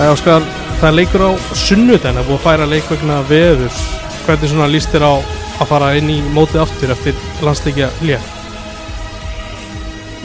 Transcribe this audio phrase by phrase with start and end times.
[0.00, 0.44] Það Óskar,
[0.80, 1.30] það leikur á
[1.60, 3.74] sunnudaginn að búið að færa leikvegna veður.
[4.24, 5.12] Hvernig svona líst þér á
[5.60, 7.90] að fara inn í mótið aftur eftir landsleikja?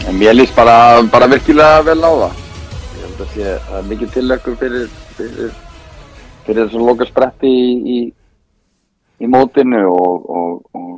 [0.08, 0.78] En mér líst bara,
[1.12, 2.40] bara virkilega vel á það.
[2.86, 4.88] Ég held að sé er mikið tilökkur fyrir,
[5.20, 5.54] fyrir,
[6.48, 8.00] fyrir þessum loka spretti í, í,
[9.28, 10.98] í mótinu og, og, og,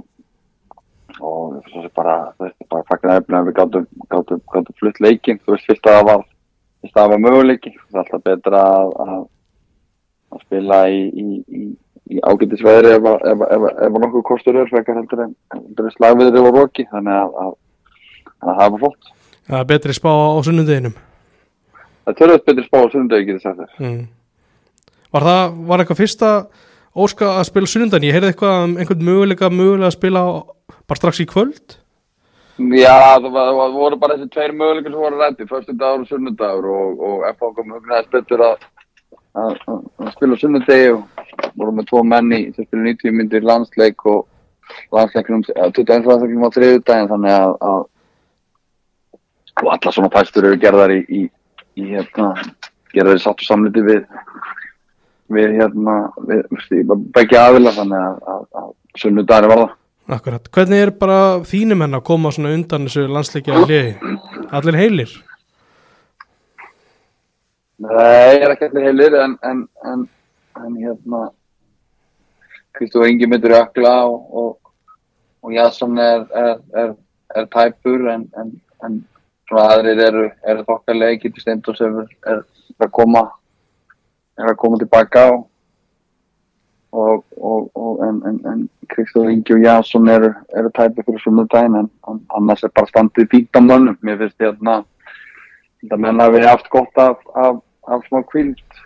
[1.17, 2.19] og svo sem bara,
[2.69, 3.59] bara fagnar efna að við
[4.13, 5.41] gátum flutt leikinn.
[5.41, 6.33] Þú veist, fyrst að það var, að
[6.85, 7.73] það var möguleiki.
[7.89, 9.25] Það er alltaf betra að, að,
[10.33, 11.63] að spila í, í, í,
[12.13, 16.43] í ágættisveðri ef, ef, ef, ef nokkuð kostur er frekar heldur en, heldur en slagviðri
[16.43, 16.87] og roki.
[16.91, 17.55] Þannig að, að,
[18.43, 19.11] að það var flott.
[19.47, 20.95] Það er betri spá á sunnudeginum.
[22.03, 23.73] Það er törðast betri spá á þér.
[23.79, 23.99] Mm.
[25.15, 26.31] Var það, var eitthvað fyrsta
[26.97, 28.09] óska að spila sunnudaginn?
[28.09, 30.23] Ég heyrði eitthvað um einhvern möguleika mögulega að spila
[30.87, 31.77] bara strax í kvöld?
[32.57, 36.07] Já, það, var, það voru bara þessi tveir möguleikar sem voru rætti, förstu dagur og
[36.09, 38.55] sunnudagur og, og FH kom hugnaðist betur að,
[39.37, 41.01] að, að, spila sunnudegi og
[41.53, 44.19] voru með tvo menni sem spila 90 myndir landsleik og
[44.95, 47.81] landsleikinum, 21 landsleikinum á þriðudaginn þannig að, að
[49.77, 51.21] alla svona fæstur eru gerðar í, í,
[51.77, 52.27] í hérna,
[52.95, 54.01] gerðar í sátt og samliti við
[55.37, 56.41] við hérna, við,
[56.71, 58.01] við begge aðila þannig
[58.33, 59.73] að, sunnudaginn var það.
[60.07, 60.45] Akkurat.
[60.55, 64.13] Hvernig er bara þínum henn að koma svona undan þessu landsleikja liði?
[64.55, 65.15] Allir heilir?
[67.83, 70.05] Nei, ég er ekki allir heilir en, en, en,
[70.63, 71.25] en hérna
[72.77, 74.71] Kristó Ingi myndur ökla og, og,
[75.43, 76.95] og Jasson er, er, er,
[77.35, 78.55] er tæpur en, en,
[78.87, 78.97] en
[79.49, 80.23] svona aðrir eru,
[80.69, 82.41] þokkarlega getur steimt og sem er,
[82.79, 83.27] er að koma
[84.37, 85.45] er að koma tilbaka og,
[86.97, 91.45] og, og, og en, en, en Kristó Ingi og Jasson eru, eru tæpur fyrir svona
[91.53, 91.89] daginn en,
[92.37, 93.97] annars er bara standið fínt á mönnum.
[94.01, 94.79] Mér finnst hérna
[95.81, 98.81] þetta menn að við haft gott af, af, af smá kvild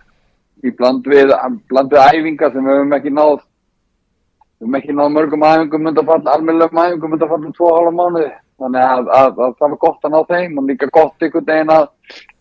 [0.65, 1.31] í bland við,
[1.71, 6.23] bland við æfingar sem við höfum ekki náð við höfum ekki náð mörgum æfingum myndafall,
[6.33, 8.31] almennlegum æfingum myndafall um tvo hálfa mánuði.
[8.61, 11.71] Þannig að, að, að það var gott að ná þeim og líka gott einhvern veginn
[11.73, 11.87] að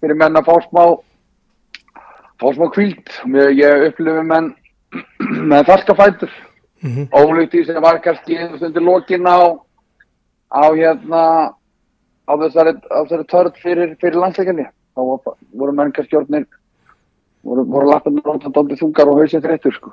[0.02, 0.82] fyrir menn að fá smá
[2.40, 3.14] fá smá kvild
[3.56, 4.50] ég upplifi menn
[5.40, 6.30] með ferska fætur
[6.80, 9.52] Mm ólíkt því sem var kannski stundir lokin á
[10.48, 11.52] á hérna
[12.24, 15.00] á þessari, þessari törn fyrir, fyrir landsleikinni þá
[15.60, 16.46] voru menn kannski orðnir
[17.44, 19.92] voru, voru orðnir dóndið þungar og hausið þreyttur sko.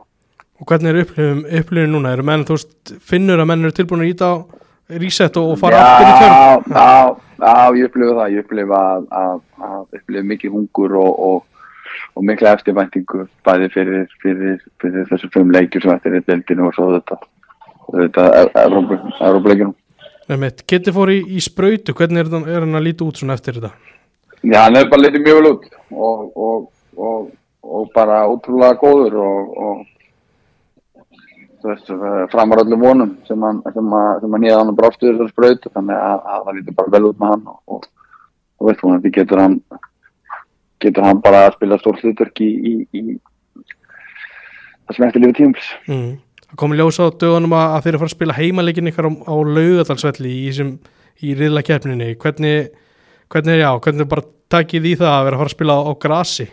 [0.57, 2.13] Og hvernig er upplifun, upplifun núna?
[2.16, 4.36] Eru menn, veist, finnur að menn eru tilbúin að íta á
[5.03, 6.34] reset og, fara aftur í tjörn?
[6.34, 9.38] já, já, já, ég upplifu það ég upplifu að, að,
[9.68, 11.56] að upplifu mikið hungur og, og,
[12.18, 16.74] og mikla eftirvæntingu bæði fyrir, fyrir, fyrir þessu fimm leikjur sem eftir er deildinu og
[16.78, 17.20] svo þetta
[17.94, 18.24] þetta
[18.66, 19.76] Európa-leikjunum
[20.28, 23.38] Nefnitt, Kitty fór í, í sprautu, hvernig er, hann- er hann að líta út svona
[23.38, 23.70] eftir þetta?
[24.44, 26.66] Já, hann er bara litið mjög vel út og, og,
[26.98, 27.30] og,
[27.64, 29.86] og bara ótrúlega góður og, og
[31.64, 31.88] veist,
[32.34, 34.76] framar öllum vonum sem hann, sem að, sem að nýja hann
[35.14, 35.72] þessar sprautu.
[35.74, 39.00] Þannig að, að það lítur bara vel út með hann og, og þú veist, hún
[39.18, 39.58] getur hann
[40.84, 43.18] getur hann bara að spila stórt hlutverk í, í, í
[44.88, 46.16] það sem eftir lífið tímums Mm.
[46.48, 49.08] Það kom í ljós á dögunum að, þeir eru að fara að spila heimaleikin ykkar
[49.10, 50.68] á, á laugadalsvelli í,
[51.28, 52.14] í riðla keppninni.
[52.22, 52.70] Hvernig,
[53.28, 55.94] hvernig, já, hvernig bara takið í það að vera að fara að spila á, á
[56.06, 56.48] grasi?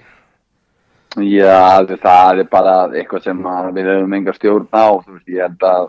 [1.14, 3.44] Já, það, er bara eitthvað sem
[3.76, 5.86] við höfum enga stjórn á, veist, ég held að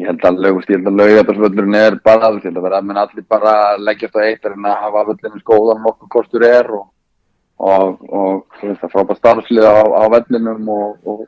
[0.00, 4.18] ég held að laugabarsvöllurinn er bara, ég held að vera að menn allir bara leggjast
[4.18, 6.88] á eitt en að hafa völlinu skóðan nokkuð kostur er og,
[7.60, 11.22] og, og það frábært starfslið á, á vellinum og, og,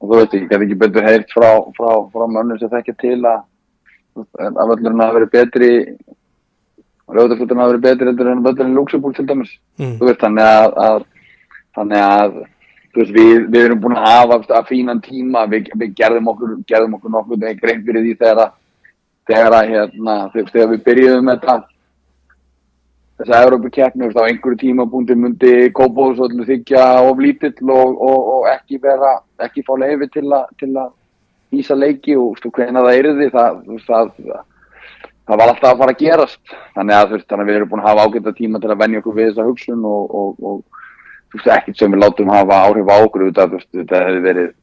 [0.00, 3.20] og þú veist, ég get ekki betur heyrt frá, frá, frá mönnum sem þekkja til
[3.22, 3.44] að,
[4.50, 5.70] að völlurinn hafi verið betri
[7.14, 9.54] laugabarsvöllurinn hafi verið betri heldur en völlurinn í Luxemburg til dæmis.
[9.78, 9.94] Mm.
[10.00, 11.06] þú veist, þannig að, að
[11.78, 12.36] þannig að
[12.94, 16.98] veist, við, við erum búin að hafa að fínan tíma, við, við gerðum okkur gerðum
[16.98, 18.60] okkur nokkuð þegar grein fyrir því þegar að
[19.24, 21.73] þegar að hérna þegar, þegar við byrjuðum með þetta
[23.18, 28.48] þess að Európa keppni á einhverju tímapunkti myndi Kópóðsvöldu þykja of lítill og, og, og
[28.50, 29.14] ekki vera
[29.44, 30.90] ekki fá leifi til, a, til að
[31.54, 34.10] hýsa leiki og stu, hvena það yrði það, veist, það,
[35.28, 37.84] það var alltaf að fara að gerast þannig að, veist, þannig að við erum búin
[37.84, 40.84] að hafa ágæta tíma til að venja okkur við þessa hugsun og, og, og
[41.30, 44.54] þú veist, ekkert sem við látum hafa áhrif á okkur þetta hefði verið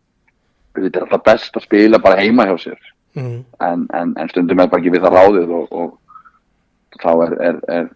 [0.76, 3.44] þetta er alltaf best að spila bara heima hjá sér Mm.
[3.60, 7.58] en, en, en stundum er bara ekki við það ráðið og, og þá er, er,
[7.68, 7.90] er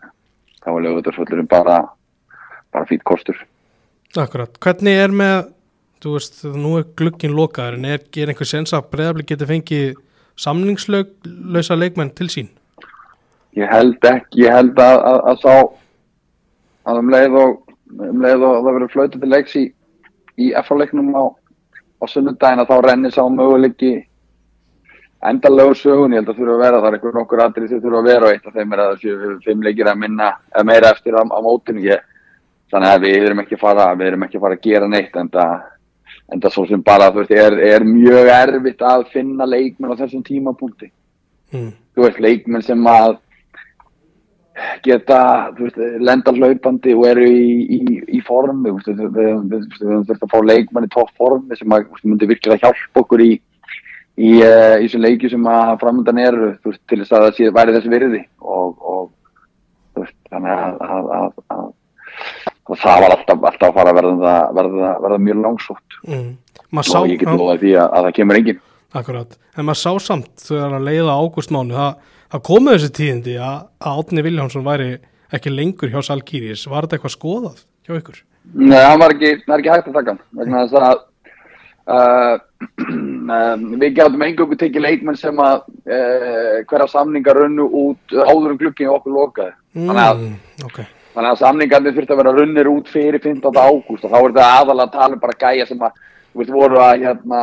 [0.66, 1.82] þá er lögutasvöldurinn bara
[2.74, 3.38] bara fýtt kostur
[4.16, 5.50] Akkurat, hvernig er með
[6.04, 9.98] þú veist, nú er glugginn lokaður en er, er einhver sens að breyðabli geti fengið
[10.40, 12.52] samningslausa leikmenn til sín?
[13.56, 15.54] ég held ekki, ég held að, að, að sá
[16.86, 17.54] að um leið og
[18.10, 19.64] um leið og það verður flötu til leiks í,
[20.42, 23.94] í FH-leiknum á, á sunnudaginn að þá rennir sá möguleiki
[25.30, 28.02] endalegu sögun, ég held að þurfa að vera það er einhver nokkur atrið sem þurfa
[28.02, 30.92] að vera og eitt af þeim er að þessu fimm leikir að minna eða meira
[30.96, 32.04] eftir á, á mótinu ég,
[32.74, 35.18] þannig að við erum ekki að fara við erum ekki að fara að gera neitt
[35.22, 35.56] en það
[36.34, 40.00] en það svo sem bara, þú veist, er, er mjög erfitt að finna leikmenn á
[40.00, 40.90] þessum tímapunkti
[41.54, 41.70] mm.
[41.96, 43.20] þú veist, leikmenn sem að
[44.86, 45.20] geta,
[45.58, 50.26] þú veist, lenda hlaupandi og eru í, í, í formi, þú veist, við höfum þurft
[50.26, 53.32] að fá leikmenn í topp formi sem að, þú veist, myndi virkilega hjálpa okkur í
[54.16, 57.56] í uh, í þessu leiki sem að framöndan eru, veist, til þess að það sé
[57.56, 61.10] væri þess virði og, og veist, þannig að, að,
[61.56, 61.66] að,
[62.70, 66.00] að það var alltaf, alltaf að fara að verða, verða, verða mjög langsótt.
[66.08, 66.30] Mm.
[66.82, 68.62] Sá, og ég get já, loðað því að, að það kemur enginn.
[68.96, 73.58] Akkurat, en maður sá samt þegar að leiða ágústmánu, það, það komu þessi tíðindi að,
[73.92, 74.90] Átni Viljánsson væri
[75.36, 78.22] ekki lengur hjá Salkýris, var þetta eitthvað skoðað hjá ykkur?
[78.56, 81.04] Nei, hann var ekki, það ekki hægt að taka vegna þess að
[81.88, 82.38] uh,
[82.90, 88.60] um, við gætum engöngu tekið leikmenn sem að uh, hverja samningar runnu út áður um
[88.62, 90.36] glukkin og okkur lokaði Þannig að- Mm,
[90.66, 90.80] ok,
[91.16, 93.52] þannig að samningarnir þurfti að vera runnir út fyrir 15.
[93.56, 95.92] ágúst og þá er þetta aðalega að tala um bara gæja sem að
[96.34, 97.42] þú veist voru að hérna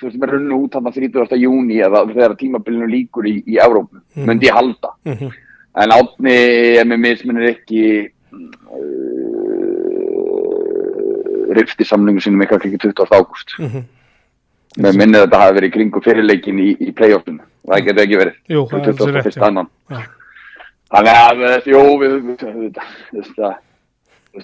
[0.00, 1.36] þú veist er runnu út hann 30.
[1.40, 4.26] júni eða þegar tímabilinu líkur í, í Evrópu Mhm.
[4.28, 5.30] myndi ég halda mm
[5.80, 6.32] en átni
[6.80, 9.19] er með misminir ekki uh,
[11.58, 13.16] rifti samningu sínum eitthvað klikki 20.
[13.16, 13.84] ágúst -hmm.
[14.82, 18.36] með minnið að þetta hafi verið kringu fyrirleikin í, í playoffinu það getur ekki verið
[18.48, 19.40] Jú, það er þessi rétt, 21.
[19.40, 19.46] já.
[19.48, 19.68] annan
[20.90, 22.54] þannig að jú, við auðvitað,
[23.14, 23.54] auðvitað,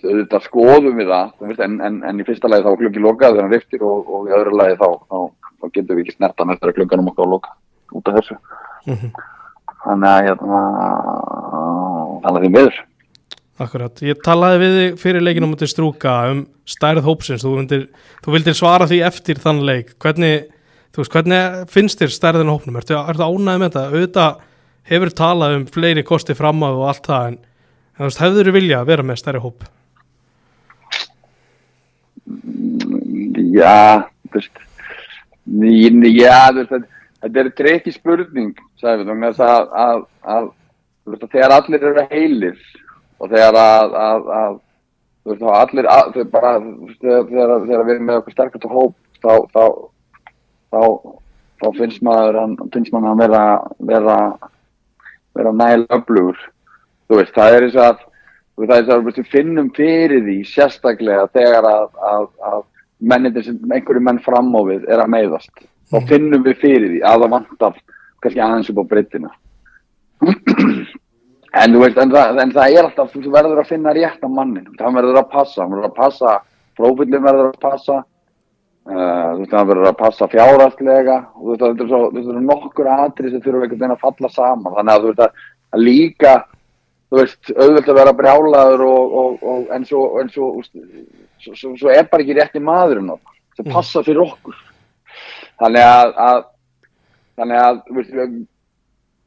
[0.02, 3.54] auðvitað skoðum við það en, en, en í fyrsta lagi þá klukki lokað þegar hann
[3.56, 5.18] riftir og, og í öðru lagi þá, þá,
[5.60, 7.50] þá getum við ekki snertan eftir að klukkanum okkar loka
[7.92, 8.36] út af þessu
[8.86, 9.10] Mhm.
[9.82, 10.58] þannig að hérna,
[12.22, 12.76] þannig að því miður
[13.56, 17.86] Akkurat, ég talaði við þig fyrir leikinu mútið strúka um stærð hópsins, þú, myndir,
[18.24, 20.50] þú vildir svara því eftir þann leik, hvernig,
[20.96, 24.44] veist, hvernig finnst þér stærðin hópnum, ertu, ertu ánægð með þetta, auðvitað
[24.92, 27.40] hefur talað um fleiri kosti fram á og allt það, en,
[27.96, 29.66] en veist, hefur þú vilja að vera með stærri hóp?
[33.56, 34.04] já,
[34.34, 34.64] veist
[36.12, 36.84] já, þetta-
[37.40, 40.02] er treki spurning sagði við, þannig að, að,
[40.36, 40.50] að
[41.32, 42.58] þegar allir eru heilir
[43.20, 44.56] og þegar að, að, að
[45.26, 46.50] þú veist, þá allir að, þau bara,
[47.00, 49.64] þegar, þegar, þegar við erum með okkur sterkast hóp þá, þá,
[50.74, 50.82] þá,
[51.62, 53.44] þá finnst maður hann, finnst maður hann vera
[53.92, 54.18] vera,
[55.36, 56.38] vera næl öflugur
[57.06, 58.04] þú veist, það er eins og að
[58.56, 62.62] það er eins og að við finnum fyrir því sérstaklega þegar að, að, að
[63.12, 67.02] mennindir sem einhverju menn fram á við er að meiðast þá finnum við fyrir því
[67.04, 67.82] að það vantar
[68.24, 69.34] kannski aðeins upp á breytina
[71.62, 74.68] en veist, en það, en það er alltaf þú verður að finna rétt á mannin
[74.78, 76.36] það verður að passa, hann verður að passa
[76.76, 78.00] prófillin verður að passa
[78.90, 83.64] uh, það verður að passa fjárhastlega og þetta er svo, eru nokkur atrið sem þurfum
[83.64, 84.76] einhvern veginn að falla saman.
[84.76, 86.34] Þannig að þú veist, að, að líka
[87.06, 91.90] þú veist, auðvitað að vera brjálaður og, og, og en svo, en svo, svo, svo,
[91.92, 93.72] er bara ekki rétti maðurinn þarna, sem Mm.
[93.72, 94.56] passa fyrir okkur.
[95.62, 96.40] Þannig að, að
[97.40, 98.08] þannig að við,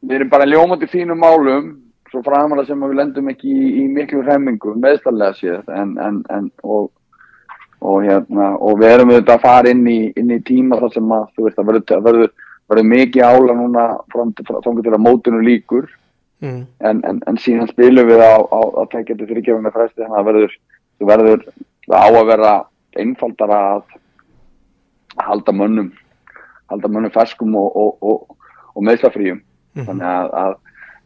[0.06, 1.72] við erum bara ljómandi fínum málum
[2.12, 2.22] svo
[2.68, 6.90] sem að við lendum ekki í, í miklu hremmingu meðstallega séð en, en, en og,
[7.82, 11.12] og hérna og við erum auðvitað að fara inn í, inn í tíma þar sem
[11.16, 12.34] að þú veist að verður, verður,
[12.70, 15.90] verður mikið ála núna fram til, til að mótinu líkur
[16.40, 16.62] Mm.
[16.80, 20.54] en, en, en síðan spilum við á, á, á tekjandi fyrirgefuna fresti þannig að verður,
[20.96, 21.42] þú verður
[21.92, 22.52] á að vera
[22.96, 23.98] einfaldara að
[25.26, 25.90] halda mönnum
[26.72, 28.38] halda mönnum ferskum og, og, og,
[28.72, 29.42] og meðslafríum
[29.76, 29.86] Mhm.
[29.86, 30.56] þannig að, að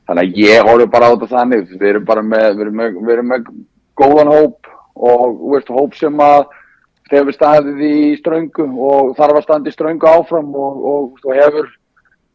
[0.07, 3.00] þannig að ég horfum bara á þetta þannig við erum bara með, við erum með,
[3.00, 3.48] við erum með
[4.00, 6.45] góðan hóp og veist, hóp sem að
[7.13, 11.67] hefur staðið í ströngu og þarf að standa í ströngu áfram og, og, og hefur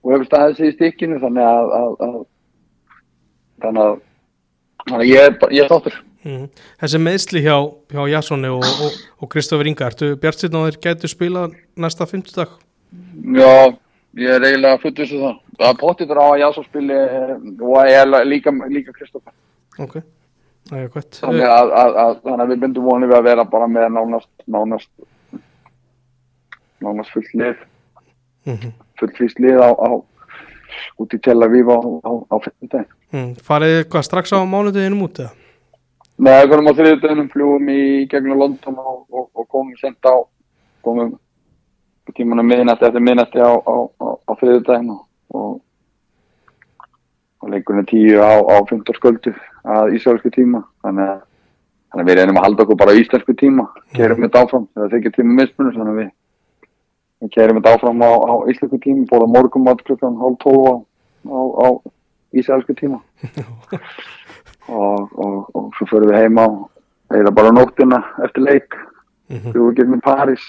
[0.05, 2.19] og hefur staðið sig í stikkinu þannig að, að, að
[3.65, 3.97] þannig að,
[4.85, 6.49] þannig að ég, er ég er þáttur Mm.
[6.81, 7.57] Þessi meðsli hjá,
[7.93, 11.45] hjá Jassoni og, og, og Kristofur Inga, ertu bjart sýtna að þeir gætu spila
[11.79, 12.57] næsta fimmtudag?
[13.39, 13.77] Já,
[14.19, 15.37] ég er eiginlega fullur sem það.
[15.59, 17.35] Það er pottitur á að Jásson spili eh,
[17.67, 19.35] og ég líka, líka Kristoffer.
[19.79, 19.97] Ok,
[20.71, 21.23] það er gott.
[21.23, 24.93] Þannig að, að, að, að við bindum vonið við að vera bara með nánast, nánast,
[26.85, 27.65] nánast fullt lið,
[28.49, 29.89] Mm fullt fyrst lið á, á
[30.99, 32.91] út í Tel Aviv á, á, á fyrstudaginn.
[33.15, 33.31] mm.
[33.47, 35.33] Farið hvað strax á mánudeginum út eða?
[36.19, 40.19] Nei, við komum á þriðudaginum, fljúum í gegnum London og, og, og komum sent á,
[40.83, 41.15] komum
[42.17, 44.97] tímanum miðnætti eftir miðnætti á, á, á, á þriðudaginn
[45.35, 45.59] og,
[47.43, 49.35] og, leikurinn er tíu á, á 15 sköldu
[49.69, 51.19] að ísjálfsku tíma, þannig að
[51.89, 53.67] þannig að við reynum að halda okkur bara á íslensku tíma.
[53.97, 56.11] Keirum þetta áfram, það þykir tíma mismunur þannig að við,
[57.23, 61.69] við keirum þetta áfram á, á íslensku tíma, bóða morgumat klukkan hálf tólf á, á,
[62.37, 63.03] íslensku tíma.
[64.69, 66.43] Og, og, og svo förum við heima
[67.17, 68.75] eða bara nóttina eftir leik.
[69.33, 70.43] Við vorum með París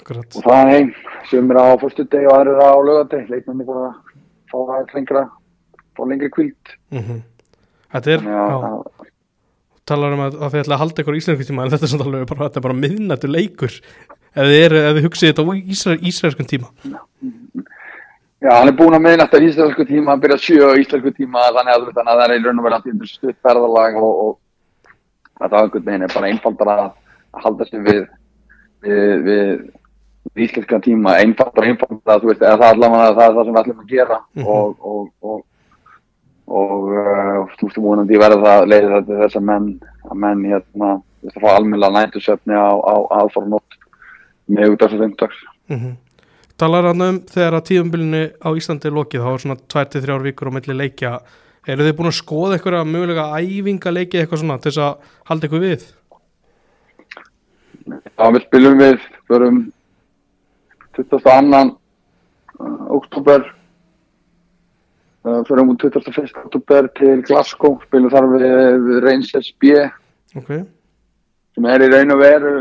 [0.00, 0.36] akkurat.
[0.38, 0.92] Og það heim
[1.30, 3.88] sem er á fyrstu deg og aðrir á lögadeg leikmenni bara
[4.50, 5.24] fá aðeins lengra
[5.96, 7.22] fá lengri kvild Mhm.
[7.96, 9.12] Þetta er, að, já, að
[9.86, 12.04] talar um að, að þið ætla að halda ykkur íslensku tíma en þetta er samt
[12.04, 13.76] alveg bara, þetta bara miðnættu leikur.
[14.36, 16.68] Ef þið, þið hugsið þetta á ísra, ísraelskum tíma.
[18.42, 21.46] Já, hann er búinn að meina eftir íslensku tíma að byrja sjö á íslensku tíma
[21.56, 25.62] þannig að, að það er í raun og verið að stutt ferðalag og, og þetta
[25.62, 26.84] einhvern veginn er bara einfaldar að,
[27.32, 28.02] að halda sig við,
[28.84, 29.48] við, við
[30.44, 33.60] íslenska tíma einfaldar og einfaldar þú veist, eða það allavega það, er það sem við
[33.62, 34.46] ætlum að gera Mhm.
[34.46, 35.44] og og, og,
[36.46, 39.68] og uh, þú veist, vonandi verður það leiðir þetta til þess að menn
[40.10, 40.90] að menn hérna,
[41.20, 43.78] þú veist, að fá almennilega nættusöfni á, á aðfara nótt
[44.46, 45.94] með út af þessu fimmdags mm
[46.56, 50.48] Talar hann um þegar að tíðumbilinu á Íslandi er lokið þá er svona 2-3 vikur
[50.48, 51.10] á milli leikja.
[51.68, 55.50] Eru þið búin að skoða einhverja mögulega æfinga leiki eitthvað svona til þess að halda
[55.50, 55.84] ykkur við?
[58.16, 59.58] Já, við spilum við förum
[60.96, 61.76] 22.
[62.60, 63.44] uh, oktober
[65.24, 66.32] uh, förum út 21.
[66.44, 69.74] oktober til Glasgow spilum þar við, Rangers B
[70.36, 70.52] ok,
[71.56, 72.54] sem er í raun og veru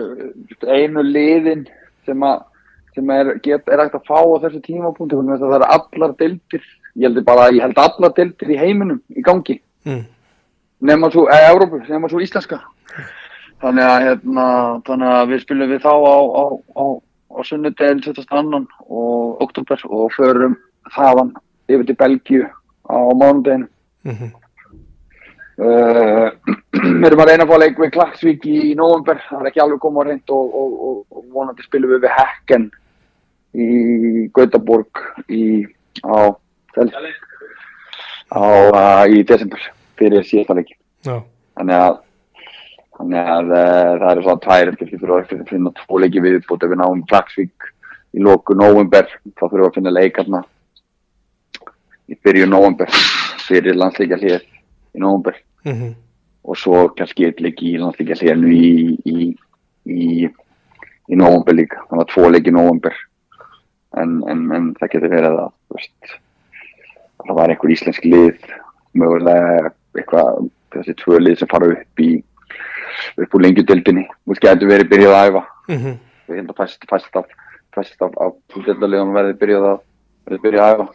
[0.67, 1.65] einu liðin
[2.05, 2.43] sem að
[2.95, 6.63] sem er, get, er hægt að fá á þessu tímapunkti það eru allar deildir
[6.95, 10.05] ég held bara, ég held allar deildir í heiminum í gangi mm.
[10.87, 12.61] nema svo, eða Európu, nema svo íslenska
[13.63, 14.45] þannig að, hérna,
[14.87, 16.85] þannig að við spilum við þá á, á, á,
[17.35, 18.65] á sunnudegin 22.
[18.89, 20.55] og oktober og förum
[20.95, 21.35] þaðan
[21.67, 22.49] yfir til Belgíu
[22.89, 23.69] á mánudeginu
[24.05, 24.33] Mm
[25.61, 26.29] uh,
[26.99, 29.83] við erum að reyna að fá leik við Klagsvík í november, það er ekki alveg
[29.83, 32.67] komið á reynd og, og, og, og vonandi spilum við við Hekken
[33.55, 33.69] í
[34.35, 35.63] Gautaborg í,
[36.03, 36.35] á,
[38.35, 39.61] á uh, í desember
[39.99, 40.75] fyrir síðasta leiki.
[41.07, 41.21] Já,
[41.55, 42.01] þannig að
[42.97, 46.73] þannig að uh, það eru svona tvær eftir við að finna tvo leiki viðbútt ef
[46.73, 47.69] við náum Klagsvík
[48.15, 50.43] í loku november þá þurfum við að finna leikarna
[52.09, 52.91] í byrju november
[53.45, 55.37] fyrir landsleikja hlýð í november
[55.67, 55.93] mm
[56.45, 58.65] og svo kannski eitt leik í landsleikja hlýðinu í
[59.09, 59.29] í,
[59.89, 60.27] í
[61.05, 62.95] í november líka, þannig að tvo leiki í november
[64.01, 66.15] en, en, en það getur verið að veist,
[67.23, 68.47] það var einhver íslensk lið
[68.97, 72.09] mögulega eitthvað þessi tvö lið sem fara upp í
[73.23, 75.43] upp úr lengjudildinni og getur verið byrjað að æfa.
[75.71, 75.95] Mm
[76.25, 77.17] við hérna fæst, fæst
[77.75, 79.79] fæst af, af útildaliðum verið byrjað að
[80.25, 80.85] verið byrjað að æfa.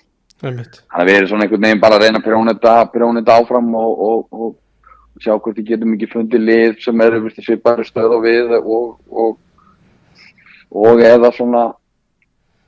[0.40, 3.36] Þannig að við erum svona einhvern veginn bara að reyna að prjóna þetta, prjóna þetta
[3.42, 8.14] áfram og, og, og sjá hvort við getum ekki fundið lið sem eru svipaður stöð
[8.16, 9.36] og við og, og,
[10.70, 11.66] og eða svona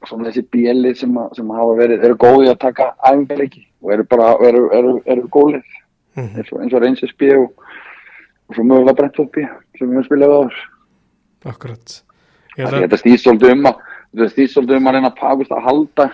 [0.06, 4.04] svona þessi bílið sem, að- sem hafa verið, eru góði að taka æfingarleiki og eru
[4.11, 5.66] bara, eru, eru, eru góðlið.
[6.18, 7.28] Mm eins og, og Rangers B
[8.52, 9.47] og, svo mögulega Brentford B
[9.78, 10.37] sem við höfum spilað
[11.50, 12.02] akkurat.
[12.56, 13.78] Held að að, þetta stýst svolítið um að
[14.12, 16.09] þetta stýst svolítið um að reyna að pakast að halda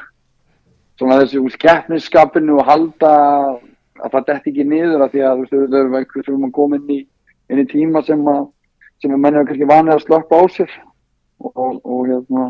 [0.99, 3.11] svona þessu úr keppnisskapinu og halda
[3.99, 6.55] að það detti ekki niður að því að þú veist, við erum eitthvað sem að
[6.59, 7.01] koma inn í,
[7.51, 8.47] inn í tíma sem að
[9.03, 10.73] sem að menn er kannski vanið að slökka á sér.
[11.39, 12.47] Og, og, og hérna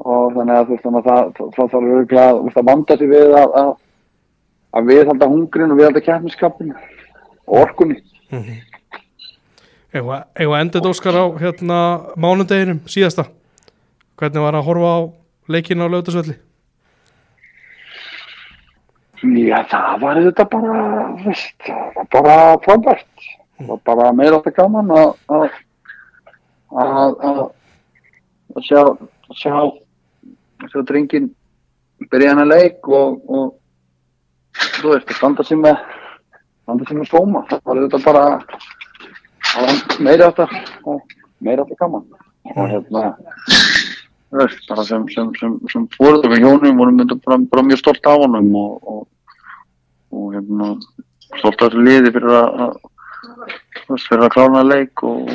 [0.00, 3.34] og þannig að þú veist þannig að það, þarf örgulega að, að vanda sig við
[3.36, 3.72] að, að,
[4.76, 7.98] að viðhalda hungrin og viðhalda keppnisskapinu og orkunni.
[8.32, 8.65] Mm eigum
[10.02, 11.78] að enda þetta Óskar á hérna
[12.16, 13.28] mánudeginum síðasta
[14.16, 15.00] hvernig var að horfa á
[15.52, 16.36] leikin á lögðarsvelli
[19.24, 20.80] Já, það var þetta bara,
[21.24, 22.34] veist, það var bara
[22.66, 23.06] frábært.
[23.56, 25.46] Það var bara meira alltaf gaman að, að,
[26.82, 27.40] að, að,
[28.52, 31.30] að sjá, að sjá, að sjá drengin
[32.12, 35.80] byrja hennar leik og, og þú veist, að standa sig með,
[36.66, 37.44] standa sig með sóma.
[37.48, 38.75] Það var þetta bara, það
[40.00, 40.50] meira alltaf,
[41.40, 42.04] meira alltaf gaman.
[42.54, 43.14] Og hérna,
[44.30, 48.20] bara sem, sem, sem, sem fóröldum við hjónum vorum þetta bara, bara mjög stolt af
[48.22, 49.00] honum og, og,
[50.12, 50.74] og hérna,
[51.38, 55.32] stolt af þessu liði fyrir að, að fyrir að klána leik og,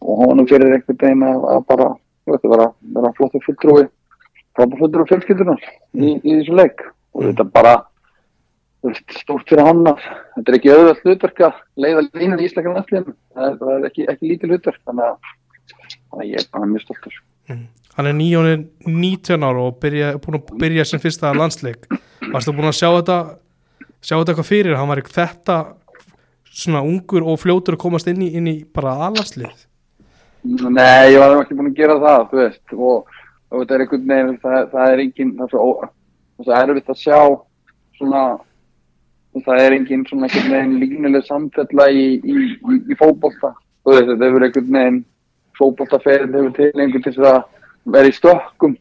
[0.00, 1.88] og honum fyrir einhvern veginn að, að bara,
[2.24, 3.86] þú veist, vera, vera flottu fulltrúi,
[4.56, 6.84] frábæð fulltrúi fjölskyldunar í, í þessu leik.
[7.16, 7.97] Og þetta bara, þú veist,
[9.18, 10.04] stórt fyrir hann að
[10.36, 14.30] þetta er ekki auðvöld hlutverk að leiða línan í Ísleika landsliðinu, það, er- ekki, ekki
[14.32, 17.18] lítið hlutverk, þannig að, ég er bara mjög stoltur.
[17.98, 21.88] hann er nýjónin 19 ára og byrja, búin að byrja sem fyrsta landsleik.
[22.32, 23.18] Varstu búin að sjá þetta
[24.00, 24.76] sjá þetta eitthvað fyrir?
[24.78, 25.56] Hann var ekki þetta
[26.58, 29.66] svona ungur og fljótur að komast inn í, inn í bara aðlarslið
[30.48, 33.08] Nei, ég var ekki búin að gera það, þú veist, og,
[33.50, 35.88] og þetta er einhvern veginn, það, það er engin, það er svo,
[36.46, 37.18] er erfitt að sjá
[37.98, 38.22] svona,
[39.36, 43.54] það er engin svona einhvern veginn línuleg samfella í, í, í, í fótbolta,
[43.84, 45.00] þú veist, þetta hefur einhvern veginn,
[45.58, 47.40] fótboltaferð hefur til einhvern til þess að
[47.96, 48.78] vera í stökkum.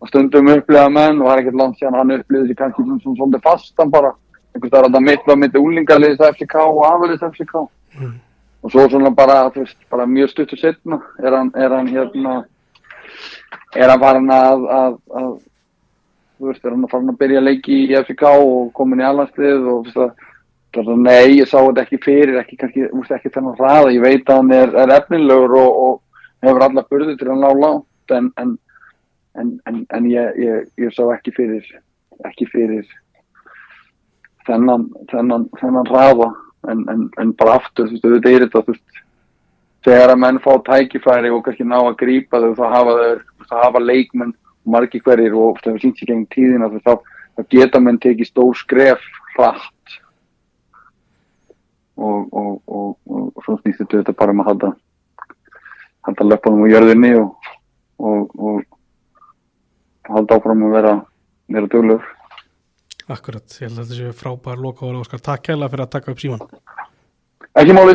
[0.00, 3.16] Og stundum upplifa menn og það er ekkert langt síðan hann upplifði þessi kannski svona,
[3.18, 4.14] svona fastan bara,
[4.54, 7.58] einhvers staðar að það mitt úlingaliðs FCK og afaliðs FCK
[8.62, 12.34] og svo svona bara, þú veist, bara mjög stuttur setna er hann, er hann hérna
[13.76, 15.30] er hann farin að, að, að
[16.40, 19.66] þú veist, er hann farin að byrja að leiki í FCK og komin í alhanslið
[19.68, 20.28] og þú veist að
[20.70, 23.92] það er nei, ég sá þetta ekki fyrir, ekki kannski, þú veist, ekki þennan hraða,
[23.92, 27.48] ég veit að hann er, er efnilegur og, og hefur alla burði til að ná
[27.58, 28.56] langt en, en,
[29.42, 31.66] en, en, ég, ég, ég sá ekki fyrir,
[32.30, 32.86] ekki fyrir
[34.48, 36.30] þennan, þennan, þennan hraða.
[36.68, 39.02] En, bara aftur, þú veist, auðvitað er þetta, þú veist,
[39.86, 43.54] þegar að menn fá tækifæri og kannski ná að grípa þau, þá hafa þau, þá
[43.64, 44.34] hafa leikmenn
[44.72, 48.30] margir hverjir og það hefur sínt gegn tíðina, þú veist, þá, þá geta menn tekið
[48.30, 49.96] stór skref hratt.
[52.00, 54.70] Og, og, og, og, svo snýst þetta bara um að halda,
[56.08, 57.50] halda löpunum á jörðinni og,
[58.00, 60.94] og, og halda áfram að vera,
[61.52, 62.08] vera duglegur.
[63.10, 66.12] Akkurat, ég held að þetta séu frábær loka og Óskar, takk kærlega fyrir að taka
[66.14, 66.44] upp síman
[67.58, 67.88] Ekki máli